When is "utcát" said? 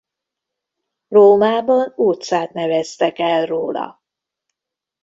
1.95-2.53